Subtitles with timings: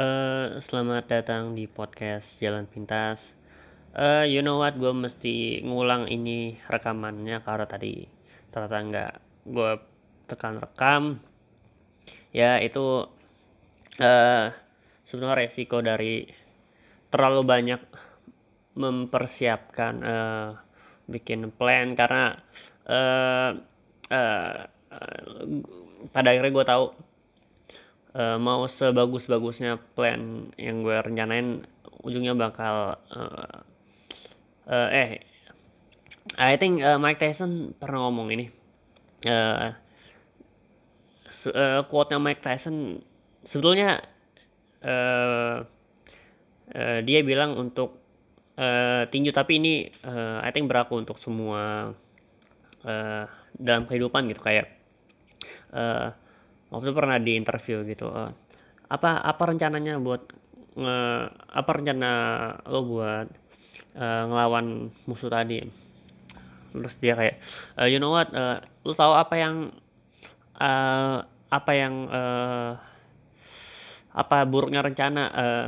[0.00, 3.20] Eh, selamat datang di podcast Jalan Pintas.
[3.92, 8.08] Eh, you know what, gue mesti ngulang ini rekamannya karena tadi
[8.48, 9.12] ternyata nggak
[9.52, 9.72] gue
[10.24, 11.20] tekan rekam.
[12.32, 13.12] Ya itu
[14.00, 14.48] eh
[15.04, 16.24] sebenarnya resiko dari
[17.12, 17.82] terlalu banyak
[18.80, 20.48] mempersiapkan eh,
[21.12, 22.40] bikin plan karena
[22.88, 23.50] eh,
[24.08, 24.60] eh,
[26.08, 27.09] pada akhirnya gue tahu
[28.14, 31.62] eh, mau sebagus-bagusnya plan yang gue rencanain
[32.02, 33.56] ujungnya bakal eh,
[34.70, 35.10] eh, eh
[36.38, 38.46] I think eh, Mike Tyson pernah ngomong ini.
[41.30, 43.00] Se- eh, quote-nya Mike Tyson
[43.46, 44.02] sebetulnya
[44.80, 45.58] eh
[46.74, 47.98] eh, dia bilang untuk
[48.56, 51.92] eh, tinju tapi ini eh, I think berlaku untuk semua
[52.84, 53.24] eh,
[53.56, 54.66] dalam kehidupan gitu kayak
[55.74, 56.08] eh,
[56.70, 58.30] waktu itu pernah di interview gitu eh,
[58.90, 60.22] apa apa rencananya buat
[60.74, 60.98] nge,
[61.50, 62.10] apa rencana
[62.66, 63.26] lo buat
[63.94, 65.62] eh, ngelawan musuh tadi?
[66.70, 67.36] Terus dia kayak
[67.82, 69.54] "Eh, you know what eh, lo tahu apa yang
[70.58, 71.18] eh,
[71.50, 72.72] apa yang eh,
[74.10, 75.66] apa buruknya rencana eh,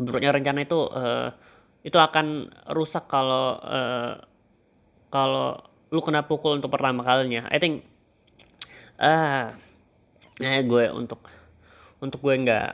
[0.00, 1.28] buruknya rencana itu eh,
[1.84, 4.12] itu akan rusak kalau eh,
[5.08, 5.56] kalau
[5.90, 7.48] lu kena pukul untuk pertama kalinya.
[7.50, 7.82] I think
[9.00, 9.56] ah
[10.40, 11.20] eh gue untuk
[12.00, 12.70] untuk gue nggak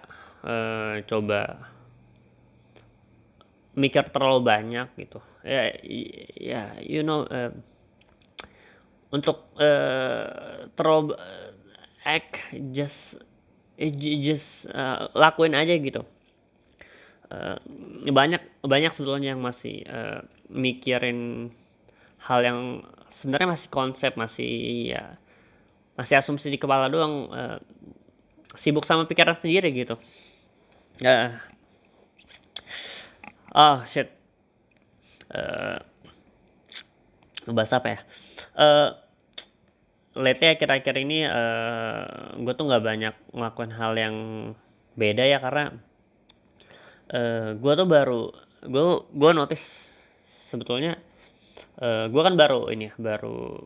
[0.46, 1.40] eh, coba
[3.76, 5.20] mikir terlalu banyak gitu.
[5.44, 5.74] Ya
[6.38, 7.52] ya you know eh,
[9.12, 11.50] untuk eh, terlalu eh,
[12.06, 13.20] act just
[14.22, 16.02] just eh, lakuin aja gitu.
[17.26, 17.58] Eh,
[18.10, 21.50] banyak banyak sebetulnya yang masih eh, mikirin
[22.22, 22.60] hal yang
[23.10, 24.50] sebenarnya masih konsep masih
[24.94, 25.18] ya
[25.96, 27.58] masih asumsi di kepala doang eh,
[28.56, 29.96] sibuk sama pikiran sendiri gitu.
[31.00, 31.32] Eh,
[33.56, 34.08] oh shit.
[35.32, 35.78] Eh,
[37.48, 38.00] ngebahas apa ya?
[38.56, 38.90] Eh
[40.16, 42.04] lately akhir-akhir ini eh
[42.40, 44.16] gue tuh nggak banyak ngelakuin hal yang
[44.96, 45.76] beda ya karena
[47.12, 48.32] eh gue tuh baru
[48.64, 49.92] gue gue notice
[50.48, 50.96] sebetulnya
[51.76, 53.60] eh gue kan baru ini ya baru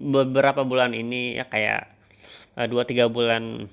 [0.00, 1.92] beberapa bulan ini ya kayak
[2.56, 3.68] eh, dua tiga bulan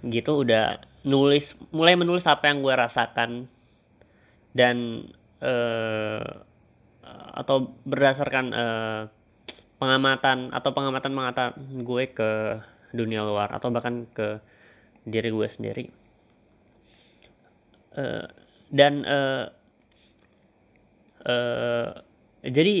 [0.00, 3.46] gitu udah nulis mulai menulis apa yang gue rasakan.
[4.50, 5.06] Dan
[5.40, 6.24] eh
[7.30, 9.02] atau berdasarkan eh,
[9.80, 11.48] pengamatan atau pengamatan pengamatan
[11.82, 12.30] gue ke
[12.92, 14.42] dunia luar atau bahkan ke
[15.06, 15.84] diri gue sendiri.
[17.96, 18.26] Eh,
[18.70, 19.44] dan eh
[21.26, 21.88] eh,
[22.44, 22.74] jadi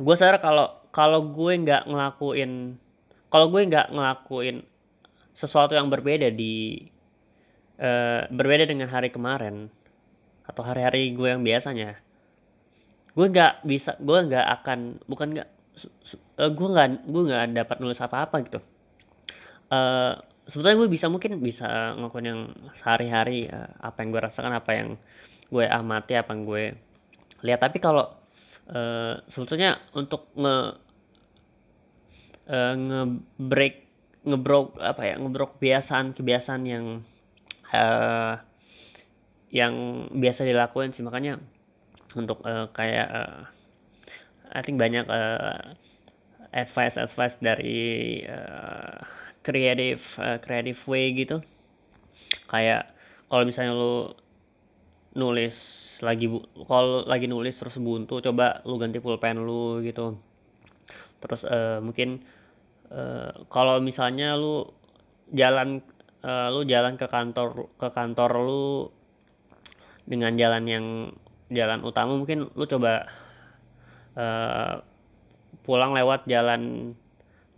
[0.00, 2.80] gue sadar kalau kalau gue nggak ngelakuin
[3.28, 4.64] kalau gue nggak ngelakuin
[5.36, 6.88] sesuatu yang berbeda di
[7.76, 9.68] eh, berbeda dengan hari kemarin
[10.48, 12.00] atau hari-hari gue yang biasanya
[13.14, 15.48] gue nggak bisa gue nggak akan bukan nggak
[16.40, 18.60] eh, gue nggak gue nggak dapat nulis apa-apa gitu.
[19.70, 20.12] Eh
[20.50, 22.40] sebetulnya gue bisa mungkin bisa ngelakuin yang
[22.74, 24.88] sehari-hari eh, apa yang gue rasakan apa yang
[25.50, 26.64] gue amati apa yang gue
[27.46, 27.60] lihat.
[27.62, 28.19] Tapi kalau
[28.70, 30.56] eh, sebetulnya untuk nge
[32.50, 33.76] eh, nge-break
[34.20, 36.84] ngebrok apa ya ngebrok kebiasaan kebiasaan yang
[37.72, 38.34] eh,
[39.50, 41.02] yang biasa dilakuin sih.
[41.02, 41.42] Makanya
[42.14, 43.40] untuk eh, kayak eh,
[44.50, 45.62] I think banyak eh,
[46.54, 48.98] advice advice dari eh,
[49.42, 51.42] creative eh, creative way gitu.
[52.50, 52.90] Kayak
[53.30, 54.10] kalau misalnya lu
[55.10, 55.56] nulis
[56.00, 60.16] lagi bu kalau lagi nulis terus buntu coba lu ganti pulpen lu gitu.
[61.20, 62.22] Terus eh, mungkin
[62.90, 64.64] eh, kalau misalnya lu
[65.34, 65.82] jalan
[66.22, 68.64] eh, lu jalan ke kantor ke kantor lu
[70.06, 70.86] dengan jalan yang
[71.50, 73.06] jalan utama mungkin lu coba
[74.16, 74.74] eh,
[75.66, 76.94] pulang lewat jalan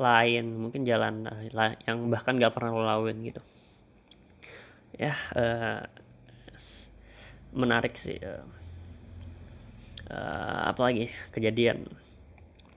[0.00, 3.38] lain mungkin jalan la- yang bahkan gak pernah lo laluin gitu.
[4.98, 6.01] Ya s-
[7.52, 8.44] menarik sih eh.
[10.12, 11.88] Eh, apalagi kejadian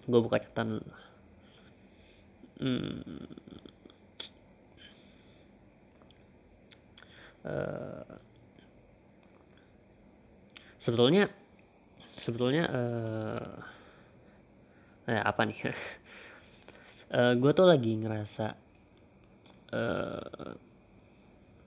[0.06, 0.80] gue buka catatan.
[2.56, 3.27] Hmm,
[7.44, 8.07] eh,
[10.80, 11.28] sebetulnya
[12.16, 13.51] sebetulnya eh
[15.12, 15.60] eh, apa nih
[17.16, 18.48] Eh, gue tuh lagi ngerasa
[19.78, 20.51] eh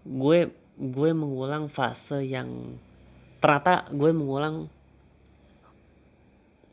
[0.02, 0.38] gue
[0.78, 2.76] gue mengulang fase yang
[3.38, 4.66] ternyata gue mengulang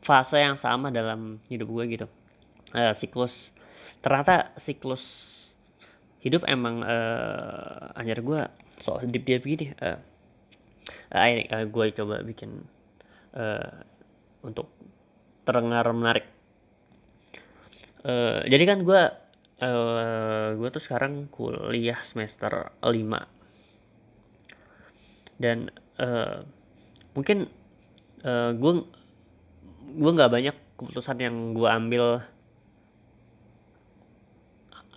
[0.02, 2.06] fase yang sama dalam hidup gue gitu.
[2.74, 3.50] Eh, siklus.
[4.02, 5.34] Ternyata siklus
[6.26, 8.42] hidup emang uh, anjir gue
[8.82, 9.94] so deep deep gini uh,
[11.14, 11.22] uh,
[11.54, 12.66] uh, gue coba bikin
[13.38, 13.70] uh,
[14.42, 14.66] untuk
[15.46, 16.26] terdengar menarik.
[18.02, 19.02] Uh, jadi kan gue
[19.62, 22.90] uh, gue tuh sekarang kuliah semester 5
[25.38, 25.70] dan
[26.02, 26.42] uh,
[27.16, 27.48] mungkin
[28.22, 28.72] uh, gue
[29.96, 32.04] gue nggak banyak keputusan yang gue ambil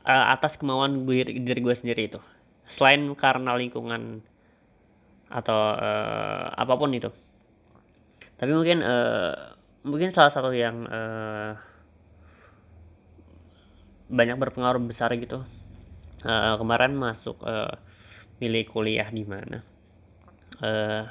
[0.04, 2.20] uh, atas kemauan diri, diri gue sendiri itu.
[2.68, 4.22] Selain karena lingkungan
[5.32, 7.10] atau uh, apa pun itu.
[8.36, 9.56] Tapi mungkin uh,
[9.88, 11.56] mungkin salah satu yang uh,
[14.10, 15.46] banyak berpengaruh besar gitu
[16.26, 17.72] uh, kemarin masuk uh,
[18.42, 19.62] milih kuliah di mana.
[20.60, 21.06] Uh,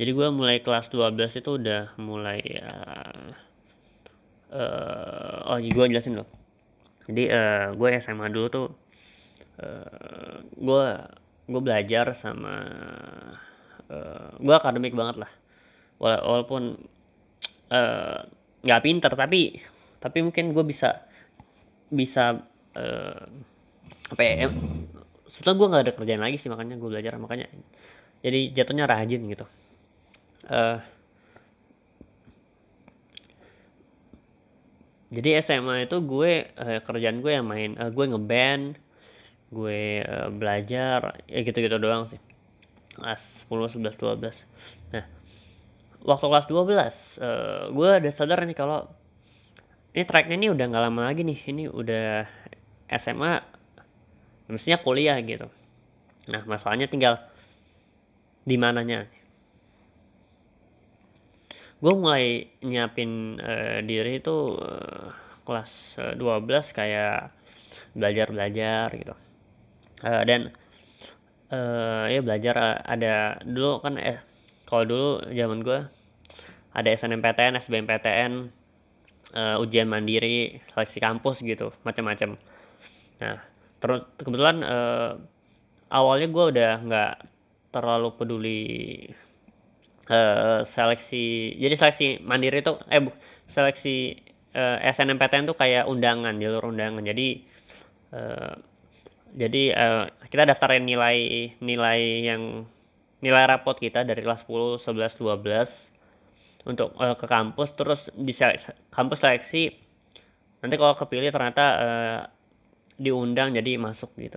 [0.00, 3.28] jadi gue mulai kelas 12 itu udah mulai uh,
[4.56, 6.40] uh, oh gue jelasin loh
[7.10, 8.66] jadi uh, gue SMA dulu tuh
[9.58, 10.84] uh, gue
[11.50, 12.54] gue belajar sama
[13.90, 15.30] uh, gue akademik banget lah.
[16.00, 16.78] Walaupun
[18.62, 19.58] nggak uh, pinter tapi
[20.00, 21.02] tapi mungkin gue bisa
[21.90, 22.40] bisa
[22.78, 23.22] uh,
[24.10, 24.48] apa ya
[25.30, 27.46] sebetulnya gue nggak ada kerjaan lagi sih makanya gue belajar makanya
[28.24, 29.46] jadi jatuhnya rajin gitu
[30.50, 30.78] uh,
[35.10, 38.78] jadi SMA itu gue uh, kerjaan gue yang main uh, gue ngeband
[39.50, 42.20] gue uh, belajar ya gitu-gitu doang sih.
[42.94, 45.06] Kelas 10 11 12 nah
[46.02, 48.90] waktu kelas 12 uh, gue ada sadar nih kalau
[49.94, 52.26] ini tracknya ini udah nggak lama lagi nih ini udah
[52.90, 53.42] SMA
[54.50, 55.46] mestinya kuliah gitu.
[56.26, 57.22] Nah masalahnya tinggal
[58.42, 59.06] di mananya
[61.80, 65.08] gue mulai nyiapin uh, diri itu uh,
[65.48, 67.32] kelas uh, 12 kayak
[67.96, 69.14] belajar belajar gitu.
[70.00, 70.40] Uh, dan
[71.52, 74.20] uh, ya belajar uh, ada dulu kan eh
[74.68, 75.80] kalau dulu zaman gue
[76.70, 78.32] ada SNMPTN SBMPTN
[79.34, 82.38] uh, ujian mandiri seleksi kampus gitu macam-macam.
[83.24, 83.36] Nah
[83.80, 85.16] terus kebetulan uh,
[85.90, 87.14] awalnya gue udah nggak
[87.74, 88.62] terlalu peduli
[90.10, 93.14] uh, seleksi jadi seleksi mandiri itu eh bu,
[93.46, 94.18] seleksi
[94.54, 97.28] uh, eh, SNMPTN tuh kayak undangan jalur undangan jadi
[98.14, 98.54] uh,
[99.30, 102.66] jadi uh, kita daftarin nilai nilai yang
[103.20, 108.74] nilai rapot kita dari kelas 10, 11, 12 untuk uh, ke kampus terus di seleksi,
[108.90, 109.70] kampus seleksi
[110.60, 112.20] nanti kalau kepilih ternyata uh,
[113.00, 114.36] diundang jadi masuk gitu.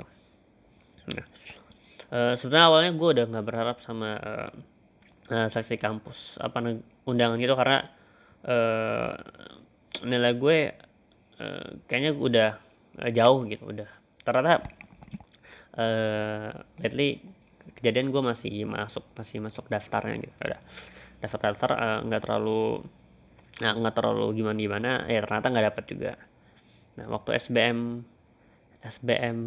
[1.12, 1.28] Nah,
[2.16, 4.52] uh, sebenarnya awalnya gue udah nggak berharap sama uh,
[5.30, 6.42] uh, seleksi kampus.
[6.42, 6.60] Apa
[7.08, 7.88] undangan gitu karena
[8.48, 9.14] uh,
[10.04, 10.58] nilai gue
[11.40, 12.50] uh, kayaknya udah
[13.00, 13.90] uh, jauh gitu udah.
[14.24, 14.64] Ternyata
[15.78, 16.50] uh,
[16.82, 17.24] lately
[17.80, 20.62] kejadian gue masih masuk masih masuk daftarnya gitu udah.
[21.24, 21.72] Daftar daftar
[22.04, 22.62] nggak uh, terlalu
[23.54, 26.12] nggak nggak terlalu gimana gimana ya ternyata nggak dapat juga.
[27.00, 27.80] Nah waktu SBM
[28.84, 29.40] SBM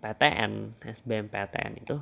[0.00, 1.96] PTN SBM PTN itu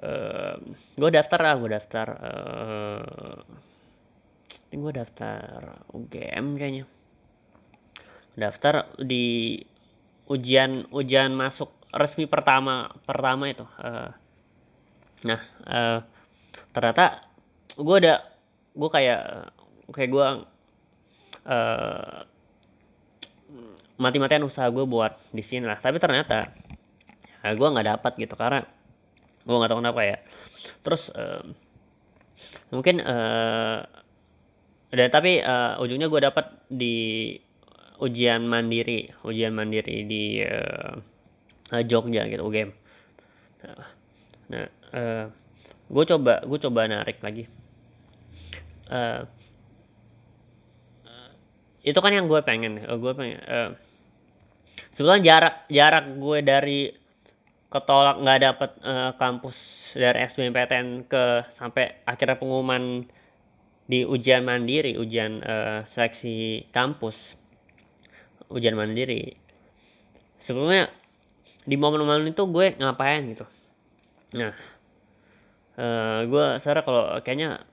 [0.00, 0.56] uh,
[0.96, 3.40] gue daftar lah gue daftar uh,
[4.72, 5.40] ini gue daftar
[5.92, 6.84] UGM kayaknya.
[8.32, 9.60] Daftar di
[10.24, 14.08] ujian ujian masuk resmi pertama pertama itu uh,
[15.28, 16.00] nah uh,
[16.72, 17.28] ternyata
[17.76, 18.24] gue ada
[18.72, 19.52] gue kayak
[19.92, 20.26] kayak gue
[21.44, 22.18] uh,
[24.00, 25.76] mati-matian usaha gue buat di sini lah.
[25.76, 26.48] Tapi ternyata
[27.44, 28.64] uh, gue nggak dapat gitu karena
[29.42, 30.18] gue nggak tahu kenapa ya.
[30.86, 31.42] Terus uh,
[32.70, 33.80] mungkin uh,
[34.92, 36.96] dan tapi uh, ujungnya gue dapat di
[38.02, 40.98] ujian mandiri ujian mandiri di uh,
[41.86, 42.70] Jogja gitu UGM
[43.62, 43.86] nah,
[44.52, 45.24] nah uh,
[45.92, 47.44] gue coba gue coba narik lagi.
[48.88, 49.24] Uh,
[51.82, 53.70] itu kan yang gue pengen uh, gue pengen uh,
[54.94, 56.80] sebetulnya jarak jarak gue dari
[57.72, 59.56] ketolak nggak dapet uh, kampus
[59.96, 63.08] dari SBMPTN ke sampai akhirnya pengumuman
[63.88, 67.34] di ujian mandiri ujian uh, seleksi kampus.
[68.52, 69.40] Ujian mandiri.
[70.38, 70.92] Sebelumnya
[71.64, 73.46] di momen-momen itu gue ngapain gitu.
[74.36, 74.52] Nah
[75.80, 77.64] uh, gue sadar kalau kayaknya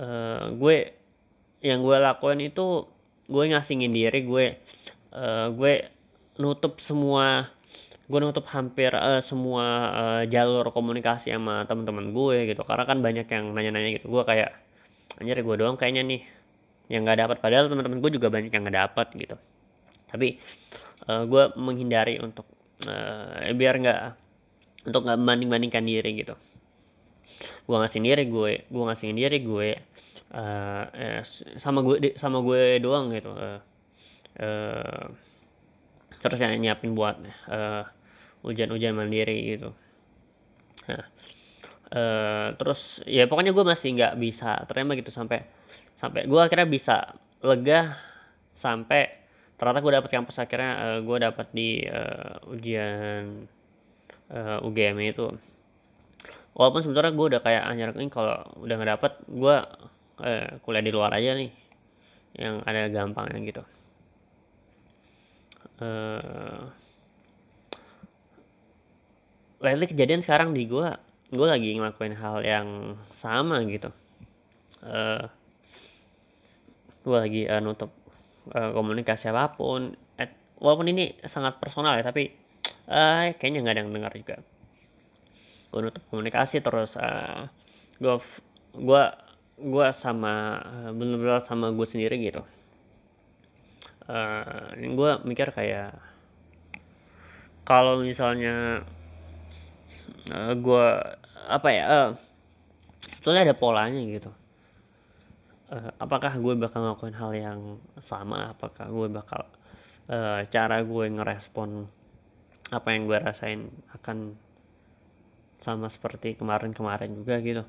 [0.00, 0.96] uh, gue
[1.60, 2.88] yang gue lakuin itu
[3.28, 4.46] gue ngasingin diri gue
[5.12, 5.74] uh, gue
[6.40, 7.52] nutup semua
[8.10, 12.66] gue nutup hampir uh, semua uh, jalur komunikasi sama teman-teman gue gitu.
[12.66, 14.10] Karena kan banyak yang nanya-nanya gitu.
[14.10, 14.50] Gue kayak
[15.22, 16.20] anjir gue doang kayaknya nih
[16.90, 19.36] yang nggak dapat padahal teman-teman gue juga banyak yang nggak dapat gitu.
[20.10, 20.28] Tapi
[21.06, 22.50] uh, gue menghindari untuk
[22.90, 24.00] uh, biar nggak
[24.90, 26.34] untuk nggak membanding bandingkan diri gitu.
[27.70, 29.68] Gue ngasih diri gue gue ngasih diri gue
[30.34, 31.22] uh, eh,
[31.58, 33.58] sama gue sama gue doang gitu uh,
[34.38, 35.04] uh,
[36.20, 37.18] terus yang nyiapin buat
[37.50, 37.84] uh,
[38.46, 39.70] ujian-ujian mandiri gitu.
[40.88, 41.04] Nah,
[41.92, 45.44] uh, terus ya pokoknya gue masih nggak bisa terima gitu sampai
[46.00, 46.96] sampai gue akhirnya bisa
[47.44, 48.00] lega
[48.56, 49.20] sampai
[49.60, 53.44] ternyata gue dapet kampus akhirnya uh, gue dapet di uh, ujian
[54.32, 55.28] uh, UGM itu.
[56.56, 59.56] Walaupun sebenarnya gue udah kayak anjir ini kalau udah nggak dapet gue
[60.24, 61.52] uh, kuliah di luar aja nih
[62.40, 63.62] yang ada gampangnya gitu.
[65.80, 66.79] Uh,
[69.60, 70.88] lately kejadian sekarang di gue
[71.30, 73.92] gue lagi ngelakuin hal yang sama gitu.
[74.80, 75.28] Uh,
[77.04, 77.92] gue lagi uh, nutup
[78.56, 82.32] uh, komunikasi apa pun eh, walaupun ini sangat personal ya tapi
[82.88, 84.36] uh, kayaknya nggak ada yang dengar juga.
[85.70, 87.46] Gue nutup komunikasi terus uh,
[88.00, 88.14] gue
[88.74, 89.02] gue
[89.60, 90.56] gue sama
[90.96, 92.42] bener-bener sama gue sendiri gitu.
[94.10, 95.94] Uh, gue mikir kayak
[97.62, 98.82] kalau misalnya
[100.30, 100.86] uh, gue
[101.50, 102.10] apa ya uh,
[103.08, 104.30] sebetulnya ada polanya gitu.
[105.70, 107.60] Uh, apakah gue bakal ngelakuin hal yang
[108.02, 108.54] sama?
[108.54, 109.46] Apakah gue bakal
[110.10, 111.86] uh, cara gue ngerespon
[112.70, 114.34] apa yang gue rasain akan
[115.60, 117.64] sama seperti kemarin-kemarin juga gitu.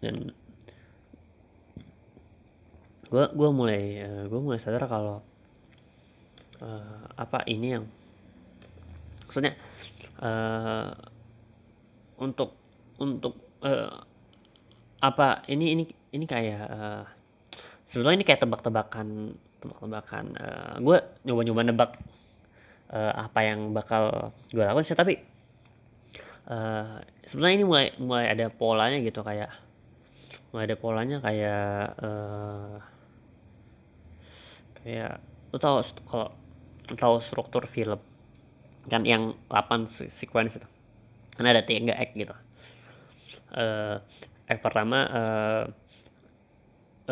[0.00, 0.32] Dan
[3.10, 5.18] gue gue mulai uh, gue mulai sadar kalau
[6.62, 7.84] uh, apa ini yang
[9.26, 9.54] maksudnya
[10.20, 10.92] uh,
[12.20, 12.56] untuk
[13.00, 13.34] untuk
[13.64, 14.04] uh,
[15.00, 17.02] apa ini ini ini kayak uh,
[17.88, 21.90] sebetulnya ini kayak tebak-tebakan tebak-tebakan uh, gue nyoba-nyoba nebak
[22.92, 25.16] uh, apa yang bakal gue lakukan sih tapi
[26.48, 29.48] uh, sebenarnya ini mulai mulai ada polanya gitu kayak
[30.52, 32.76] mulai ada polanya kayak uh,
[34.82, 36.28] kayak lu tahu kalau
[36.94, 38.00] tahu struktur film
[38.88, 40.68] kan yang 8 sequence itu.
[41.36, 42.32] Kan ada tiga act gitu.
[43.50, 43.98] Uh,
[44.46, 45.64] act pertama uh,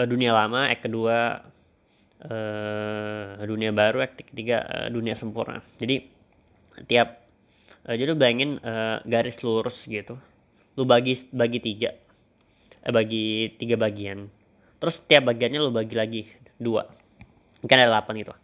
[0.06, 1.42] dunia lama act kedua
[2.22, 5.60] uh, dunia baru act ketiga uh, dunia sempurna.
[5.82, 6.06] Jadi
[6.86, 7.26] tiap
[7.84, 10.16] uh, jadi lu bayangin uh, garis lurus gitu.
[10.78, 11.90] Lu bagi bagi tiga
[12.86, 14.30] eh, bagi tiga bagian.
[14.78, 16.22] Terus tiap bagiannya lu bagi lagi
[16.54, 16.86] dua.
[17.66, 18.34] Kan ada delapan gitu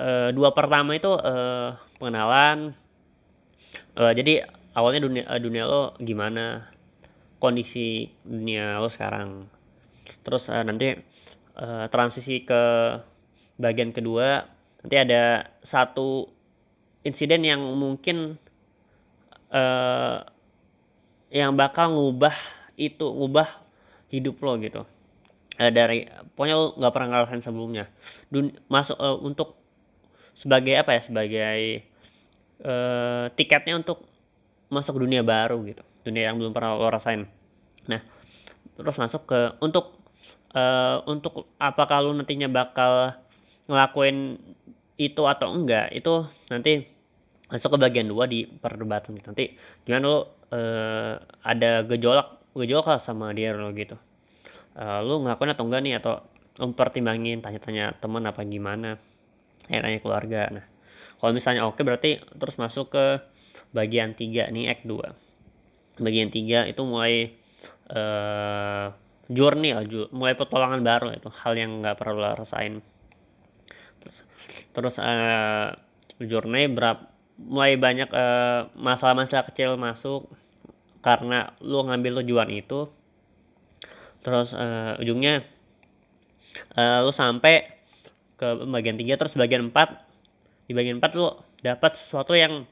[0.00, 2.72] uh, dua pertama itu uh, pengenalan.
[3.94, 6.72] Uh, jadi awalnya dunia dunia lo gimana?
[7.36, 9.44] Kondisi dunia lo sekarang.
[10.24, 10.96] Terus uh, nanti
[11.60, 12.62] uh, transisi ke
[13.60, 14.48] bagian kedua
[14.80, 16.32] nanti ada satu
[17.04, 18.40] insiden yang mungkin
[19.52, 20.24] uh,
[21.28, 22.32] yang bakal ngubah
[22.80, 23.60] itu ngubah
[24.08, 24.82] hidup lo gitu.
[25.60, 27.84] Uh, dari pokoknya lo nggak pernah ngerasain sebelumnya.
[28.32, 29.59] Dun, masuk uh, untuk
[30.40, 31.60] sebagai apa ya sebagai
[32.64, 34.08] uh, tiketnya untuk
[34.72, 37.28] masuk dunia baru gitu dunia yang belum pernah lo rasain.
[37.84, 38.00] Nah
[38.80, 40.00] terus masuk ke untuk
[40.56, 43.12] uh, untuk apakah lo nantinya bakal
[43.68, 44.40] ngelakuin
[44.96, 46.88] itu atau enggak itu nanti
[47.52, 49.28] masuk ke bagian dua di perdebatan gitu.
[49.28, 49.44] nanti
[49.84, 54.00] gimana lo uh, ada gejolak gejolak lah sama dia lo gitu.
[54.72, 56.24] Uh, lu ngelakuin atau enggak nih atau
[56.60, 58.96] mempertimbangin tanya-tanya teman apa gimana
[59.70, 60.50] ya tanya keluarga.
[60.50, 60.66] Nah
[61.22, 63.06] kalau misalnya oke berarti terus masuk ke
[63.70, 67.36] bagian 3 nih act 2 bagian 3 itu mulai
[67.92, 68.90] uh,
[69.30, 72.82] journey lah mulai petualangan baru itu hal yang nggak perlu rasain.
[74.02, 74.16] Terus
[74.74, 75.76] terus uh,
[76.18, 77.06] journey berapa
[77.40, 78.12] mulai banyak
[78.76, 80.28] masalah-masalah uh, kecil masuk
[81.00, 82.90] karena lu ngambil tujuan itu.
[84.20, 85.46] Terus uh, ujungnya
[86.76, 87.79] uh, lu sampai
[88.40, 89.76] ke bagian 3 terus bagian 4
[90.64, 91.28] di bagian 4 lu
[91.60, 92.64] dapat sesuatu yang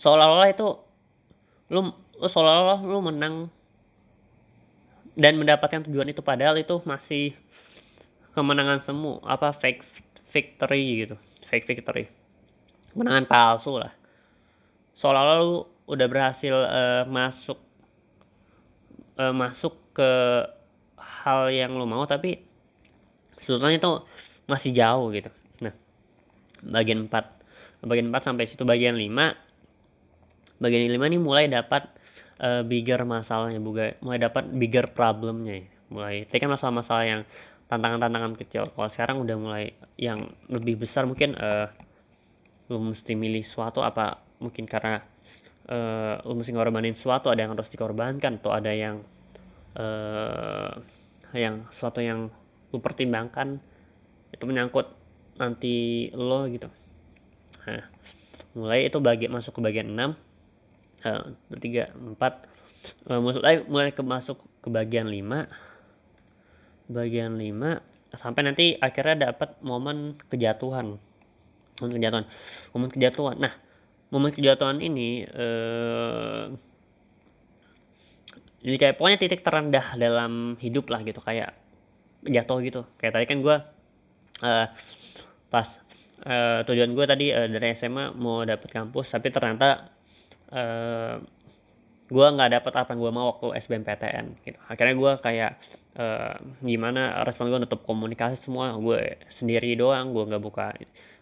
[0.00, 0.78] seolah-olah itu
[1.68, 3.34] lu, lu seolah-olah lu menang.
[5.18, 7.34] Dan mendapatkan tujuan itu padahal itu masih
[8.38, 9.82] kemenangan semu apa fake
[10.30, 11.18] victory gitu.
[11.50, 12.06] Fake victory.
[12.94, 13.90] Kemenangan palsu lah.
[14.94, 17.58] Seolah-olah lu udah berhasil uh, masuk
[19.18, 20.10] uh, masuk ke
[21.26, 22.38] hal yang lo mau tapi
[23.42, 23.92] sebetulnya itu
[24.48, 25.30] masih jauh gitu.
[25.60, 25.74] Nah
[26.64, 28.64] bagian 4 bagian 4 sampai situ.
[28.64, 31.86] Bagian 5 bagian 5 ini mulai dapat
[32.42, 35.68] uh, bigger masalahnya juga mulai dapat bigger problemnya ya.
[35.88, 37.22] mulai tadi kan masalah-masalah yang
[37.68, 38.72] tantangan-tantangan kecil.
[38.72, 39.64] Kalau sekarang udah mulai
[40.00, 41.68] yang lebih besar mungkin uh,
[42.68, 45.00] lu mesti milih suatu apa mungkin karena
[45.68, 49.04] uh, lu mesti ngorbanin sesuatu ada yang harus dikorbankan atau ada yang
[49.76, 50.72] uh,
[51.36, 52.32] yang sesuatu yang
[52.72, 53.60] lu pertimbangkan
[54.38, 54.86] itu menyangkut
[55.34, 56.70] nanti lo gitu.
[57.66, 57.82] Nah
[58.54, 60.14] mulai itu bagi masuk ke bagian 6
[61.04, 68.78] uh, 3 4 uh, mulai mulai ke masuk ke bagian 5 bagian 5 sampai nanti
[68.80, 70.96] akhirnya dapat momen kejatuhan.
[71.82, 72.24] Momen kejatuhan.
[72.72, 73.36] Momen kejatuhan.
[73.36, 73.52] Nah
[74.08, 76.44] momen kejatuhan ini eh,
[78.64, 81.20] jadi kayak pokoknya titik terendah dalam hidup lah gitu.
[81.20, 81.54] Kayak
[82.24, 82.80] jatuh gitu.
[82.98, 83.56] Kayak tadi kan gue
[84.42, 84.66] eh,
[85.48, 85.68] pas
[86.26, 89.88] eh, tujuan gue tadi eh, dari SMA mau dapet kampus tapi ternyata
[90.52, 91.16] eh,
[92.08, 94.58] gue nggak dapet apa yang gue mau waktu SBMPTN gitu.
[94.64, 95.52] Akhirnya gue kayak
[96.00, 100.72] uh, gimana respon gue nutup komunikasi semua gue sendiri doang gue nggak buka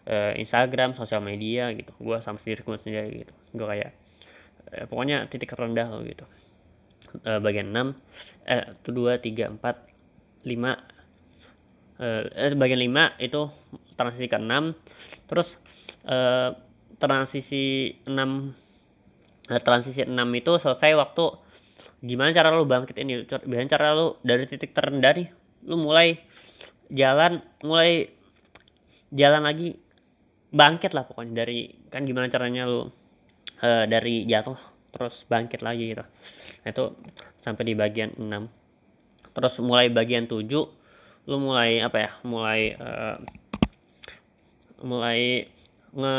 [0.07, 1.91] uh, Instagram sosial media gitu.
[1.99, 3.33] Gue sama sendiri gue sendiri gitu.
[3.51, 3.91] Gue kayak
[4.71, 6.23] uh, pokoknya titik rendah gitu.
[7.27, 7.95] Uh, bagian 6
[8.47, 9.83] eh itu dua tiga empat
[10.47, 10.79] lima
[11.97, 13.41] eh bagian 5 itu
[13.97, 15.57] transisi ke 6 terus
[16.05, 16.53] uh,
[17.01, 21.25] transisi 6 uh, transisi 6 itu selesai waktu
[22.05, 23.25] gimana cara lu bangkit ini?
[23.25, 25.27] Gimana cara lu dari titik terendah nih
[25.65, 26.21] lu mulai
[26.93, 28.13] jalan mulai
[29.09, 29.75] jalan lagi
[30.53, 32.87] bangkit lah pokoknya dari kan gimana caranya lu
[33.65, 34.55] uh, dari jatuh
[34.93, 36.05] terus bangkit lagi gitu.
[36.63, 36.85] Nah, itu
[37.41, 40.45] sampai di bagian 6 terus mulai bagian 7
[41.27, 43.19] lu mulai apa ya mulai uh,
[44.79, 45.43] mulai
[45.91, 46.15] nge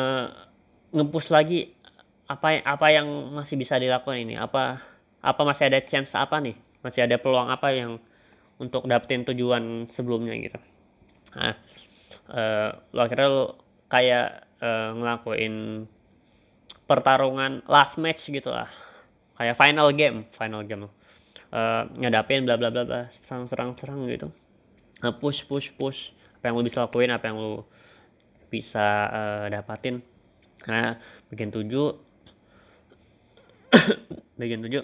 [0.92, 1.72] ngepus lagi
[2.28, 4.36] apa apa yang masih bisa dilakukan ini.
[4.36, 4.84] Apa
[5.24, 6.56] apa masih ada chance apa nih?
[6.84, 7.96] Masih ada peluang apa yang
[8.60, 10.60] untuk dapetin tujuan sebelumnya gitu?
[11.32, 11.56] Nah
[12.28, 13.44] uh, lo akhirnya lo
[13.88, 15.88] kayak uh, ngelakuin
[16.84, 18.68] pertarungan last match gitu lah.
[19.40, 20.92] Kayak final game final game.
[21.48, 24.28] Uh, ngadapin bla bla bla bla serang serang serang gitu
[25.18, 26.10] push push push.
[26.38, 27.66] Apa yang lo bisa lakuin apa yang lo
[28.48, 30.02] bisa uh, dapatin.
[30.66, 31.98] Nah bagian tujuh
[34.40, 34.82] bagian tujuh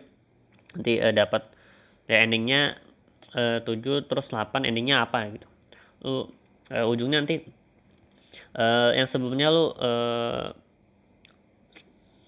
[0.74, 1.42] nanti uh, dapat
[2.10, 2.76] ya endingnya
[3.32, 5.48] uh, 7 terus 8 endingnya apa gitu.
[6.04, 6.14] Lu
[6.70, 7.42] uh, ujungnya nanti
[8.58, 10.52] uh, yang sebelumnya lu uh,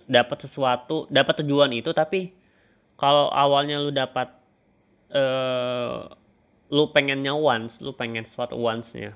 [0.06, 2.30] dapat sesuatu dapat tujuan itu tapi
[2.96, 4.32] kalau awalnya lu dapat
[5.12, 6.08] uh,
[6.70, 9.14] lu pengennya once lu pengen sesuatu once nya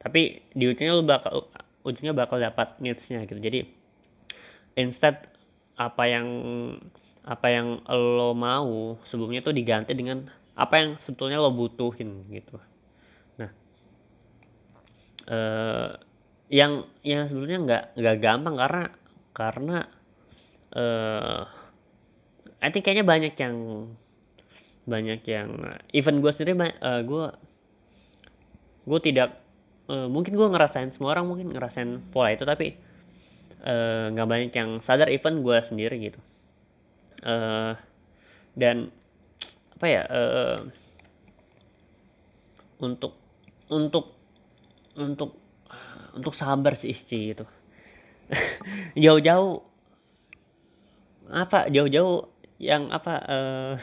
[0.00, 1.46] tapi di ujungnya lu bakal
[1.84, 3.40] ujungnya bakal dapat needs-nya gitu.
[3.40, 3.60] Jadi
[4.76, 5.28] instead
[5.76, 6.26] apa yang
[7.24, 12.56] apa yang lo mau sebelumnya tuh diganti dengan apa yang sebetulnya lo butuhin gitu.
[13.36, 13.50] Nah
[15.28, 15.90] eh,
[16.50, 18.84] yang yang sebetulnya nggak nggak gampang karena
[19.36, 19.78] karena
[20.72, 21.42] eh,
[22.60, 23.56] I think kayaknya banyak yang
[24.90, 27.24] banyak yang even gue sendiri uh, gue
[28.90, 29.38] gue tidak
[29.86, 32.74] uh, mungkin gue ngerasain semua orang mungkin ngerasain pola itu tapi
[33.60, 36.20] eh, nggak uh, banyak yang sadar even gue sendiri gitu.
[37.20, 37.76] Uh,
[38.56, 38.88] dan
[39.76, 40.58] apa ya uh,
[42.80, 43.12] untuk
[43.68, 44.16] untuk
[44.96, 45.36] untuk
[46.16, 47.44] untuk sabar sih istri itu
[49.04, 49.60] jauh-jauh
[51.30, 52.29] apa jauh-jauh
[52.60, 53.74] yang apa uh,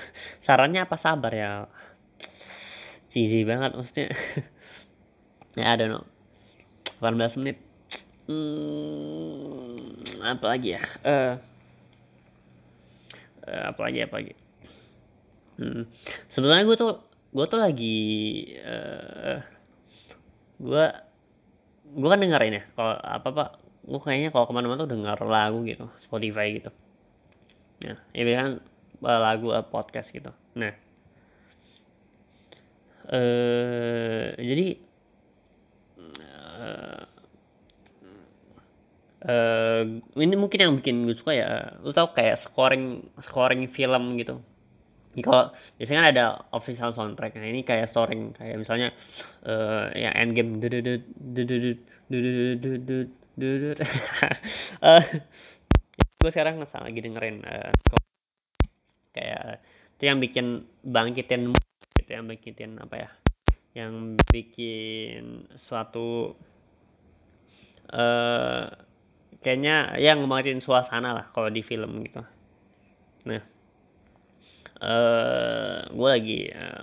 [0.46, 0.96] sarannya apa?
[1.02, 1.66] Sabar ya.
[3.10, 4.14] Cheesy banget maksudnya.
[5.58, 6.06] Ya ada no
[7.02, 7.58] 18 menit.
[8.30, 9.74] Hmm,
[10.22, 10.86] apa lagi ya?
[11.02, 11.34] Uh,
[13.50, 14.34] uh, apa lagi apa lagi?
[15.58, 15.90] Hmm.
[16.30, 17.02] sebenarnya gue tuh
[17.34, 17.98] gue tuh lagi
[18.62, 19.42] uh,
[20.62, 20.86] gue
[21.98, 22.64] gue kan dengerin ya.
[22.78, 23.46] Kalau apa apa
[23.82, 26.70] gue kayaknya kalau ke mana-mana tuh denger lagu gitu Spotify gitu
[27.78, 28.52] ya ya kan
[29.02, 30.34] lagu uh, podcast gitu.
[30.58, 30.74] Nah.
[33.08, 34.84] Uh, jadi
[35.96, 37.08] uh,
[39.24, 39.82] uh,
[40.20, 41.80] ini mungkin yang bikin gue suka ya.
[41.80, 44.44] Lu tau kayak scoring scoring film gitu.
[45.18, 45.50] Kalau
[45.82, 47.40] biasanya kan ada official soundtrack.
[47.42, 48.94] Nah ini kayak scoring kayak misalnya
[49.48, 49.90] uh,
[52.12, 53.78] dudut dudut
[54.84, 55.04] uh,
[56.18, 57.72] gue sekarang lagi dengerin uh,
[59.14, 59.62] kayak
[59.98, 60.46] itu yang bikin
[60.86, 61.54] bangkitin
[61.98, 63.10] gitu yang bangkitin apa ya
[63.78, 66.34] yang bikin suatu
[67.94, 68.66] uh,
[69.42, 72.26] kayaknya yang ngemarin suasana lah kalau di film gitu.
[73.30, 73.42] Nah
[74.82, 76.40] uh, gue lagi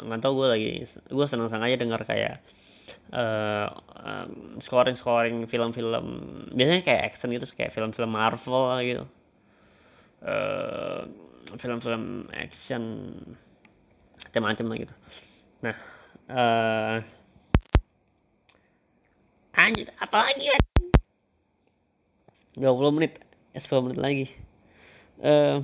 [0.07, 2.43] nggak uh, tau gue lagi gue seneng seneng aja dengar kayak
[3.15, 6.07] uh, um, scoring scoring film-film
[6.55, 9.05] biasanya kayak action gitu kayak film-film Marvel gitu
[10.25, 11.07] uh,
[11.55, 12.83] film-film action
[14.29, 14.95] macam-macam lah gitu.
[15.63, 15.77] Nah
[16.33, 16.97] uh,
[19.55, 20.63] anjir apalagi kan?
[22.59, 23.13] 20 menit
[23.55, 24.27] 10 eh, menit lagi.
[25.23, 25.63] Uh,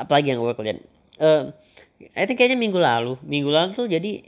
[0.00, 0.80] apalagi yang gue kerjain
[1.20, 1.52] uh,
[2.16, 4.24] I think kayaknya minggu lalu minggu lalu tuh jadi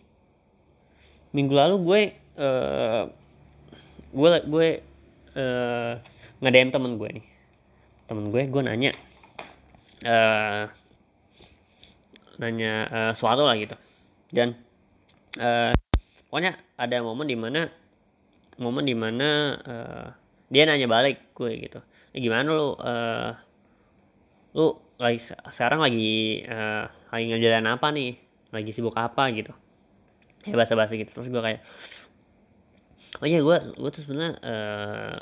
[1.33, 2.01] minggu lalu gue
[2.37, 3.09] uh,
[4.13, 4.69] gue gue
[5.41, 5.93] uh,
[6.45, 7.27] nge-DM temen gue nih
[8.13, 8.93] temen gue gue nanya
[10.05, 10.69] uh,
[12.37, 13.73] nanya uh, suatu lah gitu.
[14.29, 14.53] Dan
[15.41, 15.73] uh,
[16.29, 17.73] pokoknya ada momen di mana
[18.61, 20.07] momen di mana uh,
[20.53, 21.81] dia nanya balik gue gitu.
[22.13, 23.33] Gimana lu uh,
[24.53, 28.21] lu lagi sekarang lagi uh, lagi ngejalan apa nih?
[28.53, 29.57] Lagi sibuk apa gitu?
[30.45, 31.09] Ya bahasa bahasa gitu.
[31.17, 31.65] Terus gue kayak
[33.25, 35.21] oh iya gue gue tuh sebenarnya uh,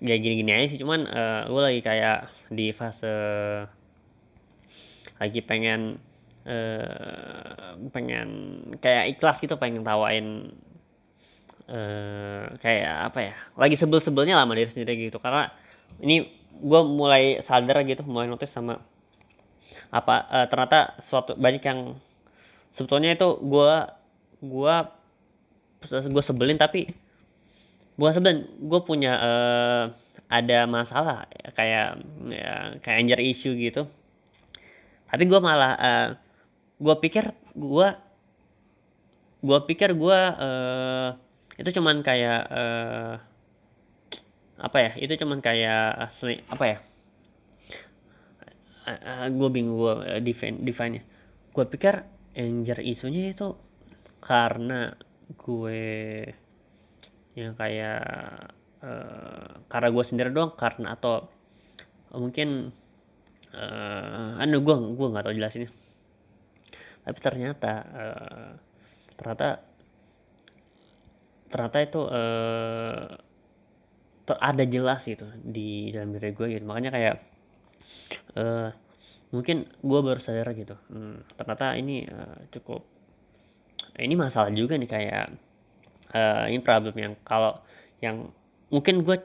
[0.00, 0.80] ya gini gini aja sih.
[0.80, 2.18] Cuman uh, gue lagi kayak
[2.50, 3.14] di fase
[5.20, 6.00] lagi pengen
[6.48, 8.28] uh, pengen
[8.80, 10.56] kayak ikhlas gitu pengen tawain
[11.68, 15.20] uh, kayak apa ya lagi sebel-sebelnya lama diri sendiri gitu.
[15.20, 15.52] Karena
[16.00, 16.24] ini
[16.60, 18.80] gue mulai sadar gitu mulai notice sama
[19.90, 21.98] apa uh, ternyata suatu banyak yang
[22.70, 23.72] sebetulnya itu gue
[24.40, 24.76] gue
[25.88, 26.92] gue sebelin tapi
[28.00, 29.84] bukan sebelin gue punya uh,
[30.32, 32.00] ada masalah kayak
[32.32, 33.84] ya, kayak anger issue gitu.
[35.12, 36.08] Tapi gue malah uh, eh,
[36.80, 37.88] gue pikir gue
[39.44, 41.12] gue pikir gue uh,
[41.60, 43.14] itu cuman kayak uh,
[44.60, 46.78] apa ya itu cuman kayak asli apa ya
[48.88, 51.02] uh, uh, gue bingung gue uh, define define nya
[51.52, 52.04] gue pikir
[52.36, 53.56] anger isunya itu
[54.20, 54.96] karena
[55.36, 55.80] gue
[57.38, 58.02] yang kayak
[58.82, 61.30] uh, karena gue sendiri doang karena atau
[62.10, 62.74] mungkin
[63.54, 65.70] uh, anu gue gue nggak tahu jelasinnya.
[67.06, 68.50] Tapi ternyata uh,
[69.14, 69.48] ternyata
[71.50, 73.06] ternyata itu uh,
[74.26, 76.64] ter ada jelas gitu di dalam diri gue gitu.
[76.66, 77.16] Makanya kayak
[78.38, 78.70] uh,
[79.30, 80.74] mungkin gue baru sadar gitu.
[80.90, 82.82] Hmm, ternyata ini uh, cukup
[83.98, 85.26] ini masalah juga nih kayak
[86.14, 87.58] uh, ini problem yang kalau
[88.00, 88.30] yang
[88.70, 89.16] mungkin gue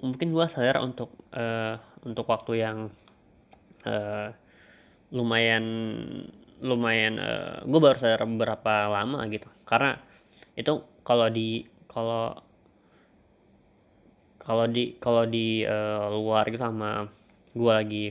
[0.00, 2.78] mungkin gue sadar untuk uh, untuk waktu yang
[3.84, 4.28] uh,
[5.12, 5.64] lumayan
[6.60, 9.48] lumayan uh, gue baru sadar beberapa lama gitu.
[9.68, 10.00] Karena
[10.56, 12.40] itu kalau di kalau
[14.40, 17.10] kalau di kalau di uh, luar gitu sama
[17.56, 18.06] gue lagi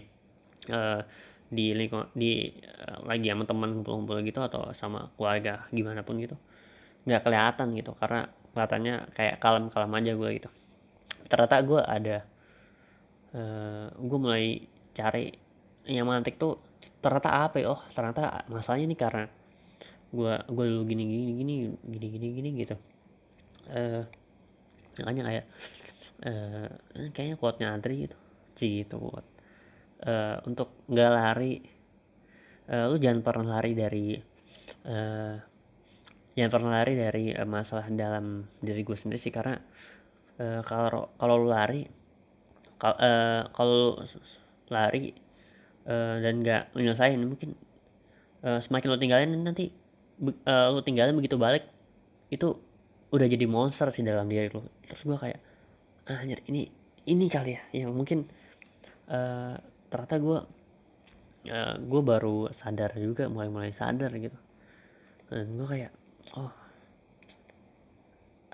[0.69, 1.01] uh,
[1.47, 2.49] di lingkungan di
[2.81, 6.35] uh, lagi sama teman ngumpul-ngumpul gitu atau sama keluarga gimana pun gitu
[7.05, 10.49] nggak kelihatan gitu karena kelihatannya kayak kalem-kalem aja gue gitu.
[11.29, 12.17] Ternyata gue ada
[13.35, 14.45] uh, gue mulai
[14.95, 15.29] cari
[15.85, 16.57] yang mantik tuh
[17.03, 17.77] ternyata apa ya?
[17.77, 19.25] Oh ternyata masalahnya ini karena
[20.09, 22.75] gue gue dulu gini gini gini gini gini gini gitu.
[23.69, 24.03] Uh,
[25.01, 25.45] makanya kayak
[26.25, 26.67] uh,
[27.11, 28.17] kayaknya quote-nya Adri gitu
[28.57, 29.29] gitu quote.
[30.05, 31.53] Uh, untuk nggak lari
[32.71, 34.15] uh, lu jangan pernah lari dari
[34.87, 35.35] uh,
[36.35, 39.57] jangan pernah lari dari uh, masalah dalam diri gue sendiri sih karena
[40.39, 41.87] uh, kalau kalau lu lari
[42.75, 43.79] kalau uh, kalau
[44.69, 45.15] lari
[45.87, 47.55] uh, dan nggak menyelesaikan mungkin
[48.43, 49.71] uh, semakin lo tinggalin nanti
[50.21, 51.63] uh, lo tinggalin begitu balik
[52.29, 52.59] itu
[53.15, 55.39] udah jadi monster sih dalam diri lo terus gue kayak
[56.11, 57.61] ah, anjir ini ini kali ya.
[57.85, 58.19] Yang mungkin
[59.09, 59.55] uh,
[59.89, 60.39] ternyata gue
[61.49, 64.37] uh, gue baru sadar juga mulai mulai sadar gitu.
[65.29, 65.91] Dan gue kayak
[66.33, 66.53] oh.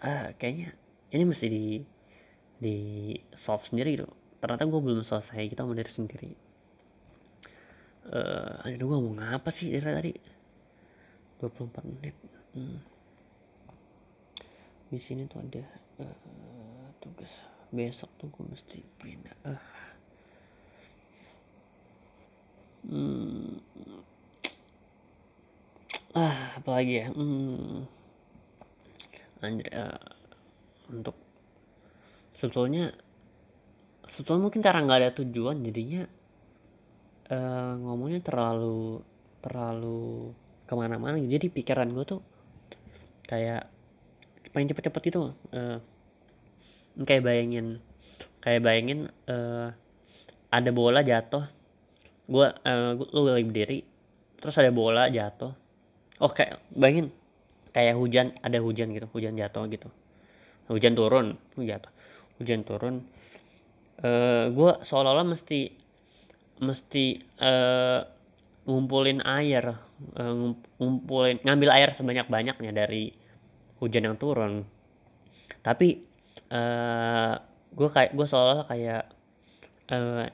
[0.01, 0.75] Ah kayaknya
[1.15, 1.65] ini mesti di
[2.61, 2.75] di
[3.33, 4.09] solve sendiri gitu
[4.41, 6.31] ternyata gue belum selesai kita mau dari sendiri.
[8.01, 10.13] Uh, aduh gue mau ngapa sih dari tadi?
[11.37, 12.17] 24 menit.
[12.51, 12.83] Hmm.
[14.91, 15.63] di sini tuh ada
[16.03, 17.31] uh, tugas.
[17.71, 19.37] Besok tuh gue mesti pindah.
[19.45, 19.61] Uh.
[22.89, 24.10] hmm.
[26.15, 27.07] Ah apalagi ya?
[27.11, 27.87] Hmm.
[29.41, 29.97] anjir uh,
[30.93, 31.17] untuk
[32.37, 32.93] sebetulnya
[34.05, 36.05] sebetulnya mungkin karena nggak ada tujuan jadinya
[37.33, 39.01] uh, ngomongnya terlalu
[39.41, 40.29] terlalu
[40.69, 42.21] ke mana-mana jadi pikiran gue tuh
[43.25, 43.65] kayak
[44.53, 45.81] pengen cepet-cepet gitu uh,
[47.01, 47.81] kayak bayangin
[48.41, 49.73] kayak bayangin uh,
[50.51, 51.47] ada bola jatuh.
[52.27, 53.79] Gue uh, lu lagi berdiri
[54.41, 55.53] terus ada bola jatuh
[56.21, 57.09] oh kayak bayangin
[57.73, 59.89] kayak hujan ada hujan gitu hujan jatuh gitu.
[60.69, 61.91] Hujan turun jatuh.
[62.39, 62.95] Hujan turun.
[64.01, 65.73] Uh, eh, gue seolah-olah mesti
[66.61, 67.05] mesti
[67.41, 68.05] uh,
[68.69, 69.77] ngumpulin air
[70.17, 70.33] uh,
[70.77, 73.11] ngumpulin ngambil air sebanyak banyaknya dari
[73.81, 74.63] hujan yang turun.
[75.65, 76.01] Tapi
[76.53, 77.33] uh,
[77.71, 79.03] gue kayak gue seolah-olah kayak
[79.89, 80.25] uh,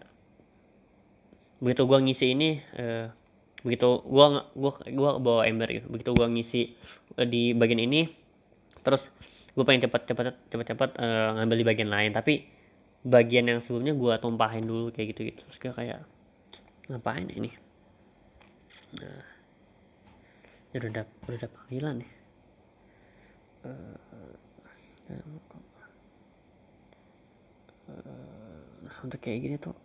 [1.57, 3.09] begitu gue ngisi ini uh,
[3.65, 5.87] begitu gua gua gua bawa ember gitu.
[5.89, 6.77] Begitu gua ngisi
[7.17, 8.07] uh, di bagian ini
[8.85, 9.11] terus
[9.57, 12.11] gue pengen cepet cepet cepet cepet uh, ngambil di bagian lain.
[12.13, 12.45] Tapi
[13.03, 16.05] bagian yang sebelumnya gue tumpahin dulu kayak gitu gitu terus gue kayak
[16.87, 17.51] ngapain ini?
[19.01, 19.21] Nah
[20.71, 22.11] ya udah udah dap panggilan nih.
[23.65, 23.97] Uh,
[28.83, 29.75] nah untuk kayak gini tuh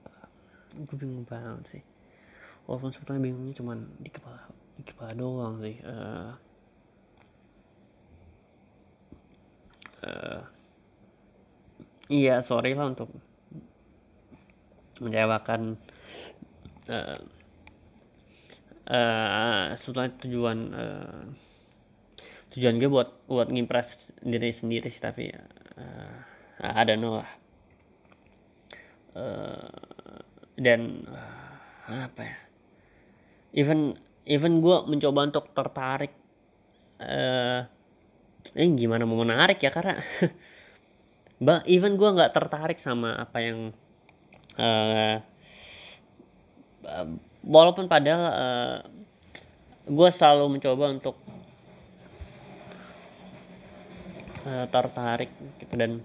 [0.75, 1.83] gue bingung banget sih
[2.67, 4.41] walaupun sebetulnya bingungnya cuman di kepala
[4.79, 6.31] di kepala doang sih uh,
[10.07, 10.41] uh,
[12.09, 13.11] iya sorry lah untuk
[15.03, 15.75] menjawabkan
[16.87, 17.19] uh,
[18.87, 21.23] uh, sebetulnya tujuan uh,
[22.53, 27.31] tujuan gue buat buat ngimpress diri sendiri sih tapi uh, don't know lah.
[29.13, 29.69] Uh,
[30.57, 32.37] dan uh, apa ya
[33.53, 36.13] even even gue mencoba untuk tertarik
[37.01, 37.61] uh,
[38.53, 40.03] eh gimana mau menarik ya karena
[41.47, 43.59] bah even gue nggak tertarik sama apa yang
[44.59, 45.17] uh,
[47.43, 48.79] walaupun padahal uh, eh,
[49.91, 51.17] gue selalu mencoba untuk
[54.47, 56.03] uh, tertarik gitu dan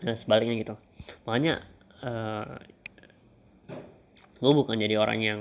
[0.00, 0.74] dan sebaliknya gitu.
[1.28, 1.64] Makanya
[2.04, 2.56] uh,
[4.40, 5.40] gue bukan jadi orang yang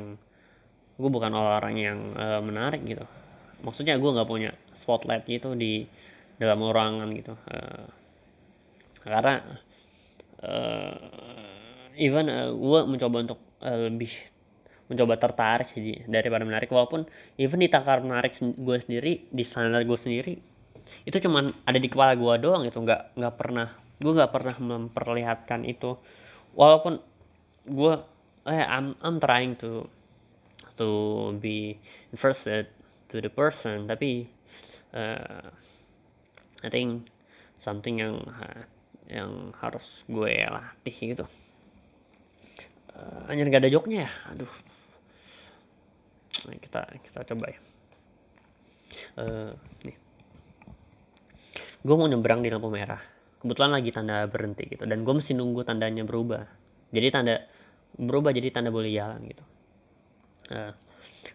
[0.99, 3.07] gue bukan orang yang uh, menarik gitu.
[3.63, 5.87] Maksudnya gue nggak punya spotlight gitu di
[6.39, 7.87] dalam ruangan gitu uh,
[9.03, 9.43] karena
[10.43, 14.11] uh, even uh, gue mencoba untuk uh, lebih
[14.89, 16.67] mencoba tertarik sih daripada menarik.
[16.71, 17.05] Walaupun
[17.37, 20.33] even di takar menarik gue sendiri di standar gue sendiri
[21.05, 22.81] itu cuman ada di kepala gue doang gitu.
[22.81, 23.67] Nggak nggak pernah
[23.99, 25.95] gue nggak pernah memperlihatkan itu.
[26.57, 26.97] Walaupun
[27.69, 27.93] gue
[28.49, 29.85] eh I'm I'm trying to
[30.79, 30.89] to
[31.37, 31.77] be
[32.15, 32.71] interested
[33.11, 33.85] to the person.
[33.85, 34.25] Tapi
[34.95, 35.47] uh,
[36.63, 37.11] I think
[37.59, 38.63] something yang uh,
[39.11, 41.25] yang harus gue latih gitu.
[42.95, 44.11] Uh, hanya gak ada joknya ya?
[44.31, 44.53] Aduh.
[46.47, 47.59] Nah, kita kita coba ya.
[49.19, 49.51] Uh,
[49.83, 49.97] nih.
[51.83, 52.99] Gue mau nyebrang di lampu merah.
[53.39, 54.83] Kebetulan lagi tanda berhenti gitu.
[54.83, 56.43] Dan gue mesti nunggu tandanya berubah.
[56.91, 57.35] Jadi tanda
[57.99, 59.43] berubah jadi tanda boleh jalan gitu
[60.51, 60.73] uh,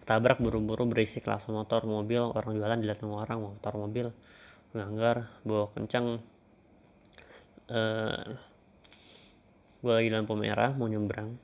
[0.05, 4.07] tabrak buru-buru berisi kelas motor mobil orang jualan dilihat semua orang motor mobil
[4.74, 6.18] nganggar bawa kencang
[7.70, 8.27] uh,
[9.85, 11.37] gue lagi lampu merah mau nyebrang.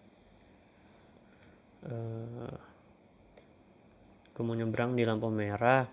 [1.84, 2.56] Uh,
[4.32, 5.84] gue mau nyebrang di lampu merah.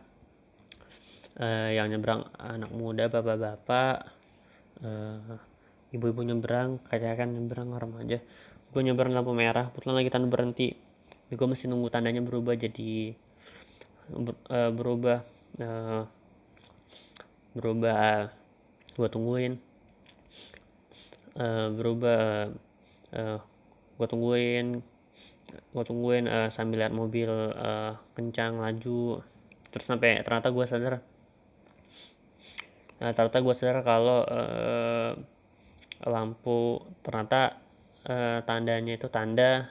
[1.37, 4.07] Uh, yang nyebrang anak muda bapak-bapak.
[4.79, 5.35] Uh,
[5.91, 8.23] ibu-ibu nyebrang kayak kan nyebrang remaja.
[8.71, 10.71] Gue nyebrang lampu merah kebetulan lagi tanda berhenti
[11.27, 13.11] gue mesti nunggu tandanya berubah jadi
[14.07, 15.19] ber, uh, berubah
[15.59, 16.03] uh,
[17.57, 18.31] berubah
[18.95, 19.53] gue tungguin.
[21.37, 22.49] Uh, berubah
[23.13, 23.39] uh,
[23.97, 24.81] gue tungguin
[25.47, 29.21] gue tungguin uh, sambil lihat mobil uh, kencang laju.
[29.67, 31.03] Terus sampai ternyata gue sadar
[32.97, 35.11] nah, ternyata gue sadar kalau uh,
[36.07, 37.61] lampu ternyata
[38.09, 39.69] uh, tandanya itu tanda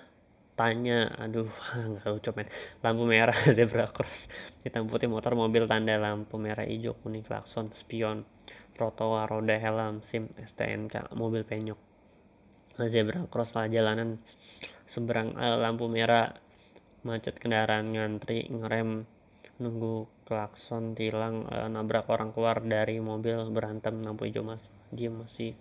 [0.57, 1.53] tanya aduh
[1.93, 2.49] nggak lucu men.
[2.81, 4.27] Lampu merah zebra cross.
[4.65, 8.25] Hitam putih motor mobil tanda lampu merah hijau kuning klakson spion
[8.75, 11.79] trotoar roda helm sim stnk mobil penyok.
[12.77, 14.21] Zebra cross lah jalanan
[14.89, 16.33] seberang uh, lampu merah
[17.07, 19.07] macet kendaraan ngantri ngerem
[19.57, 24.61] nunggu klakson tilang uh, nabrak orang keluar dari mobil berantem lampu hijau mas
[24.93, 25.57] dia masih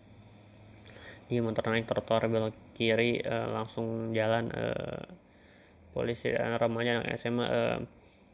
[1.26, 5.06] di motor naik trotoar belok kiri uh, langsung jalan uh,
[5.96, 7.80] polisi dan remaja anak SMA uh,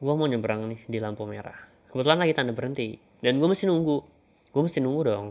[0.01, 1.55] gue mau nyebrang nih di lampu merah.
[1.93, 3.97] Kebetulan lagi tanda berhenti dan gue mesti nunggu.
[4.51, 5.27] Gue mesti nunggu dong.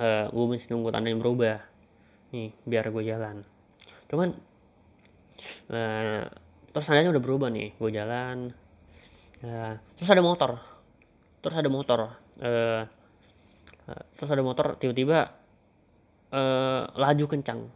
[0.00, 1.60] Uh, gue mesti nunggu tanda yang berubah
[2.30, 3.42] nih biar gue jalan.
[4.06, 4.28] Cuman
[5.74, 6.22] uh,
[6.70, 8.54] terus tandanya udah berubah nih gue jalan
[9.42, 10.56] uh, terus ada motor.
[11.42, 11.98] Terus ada motor
[12.40, 12.82] uh,
[13.90, 15.39] uh, terus ada motor tiba-tiba
[16.30, 17.70] uh, laju kencang.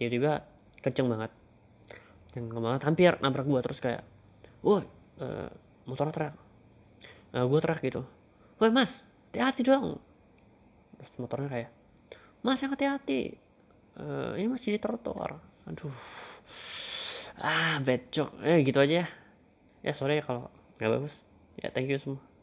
[0.00, 0.44] Tiba-tiba
[0.80, 1.30] kenceng banget.
[2.32, 4.02] Kenceng banget hampir nabrak gua terus kayak
[4.64, 4.84] woi
[5.20, 5.48] uh,
[5.88, 6.34] motor teriak.
[7.32, 8.02] Uh, gua teriak gitu.
[8.60, 8.92] Woi mas
[9.32, 9.98] hati-hati dong.
[11.00, 11.70] Terus motornya kayak
[12.44, 13.40] mas yang hati-hati.
[13.94, 15.38] Uh, ini masih di trotoar.
[15.70, 15.94] Aduh.
[17.40, 19.06] Ah bad joke eh gitu aja ya.
[19.82, 21.14] Ya sorry ya kalau nggak bagus.
[21.58, 22.33] Ya thank you semua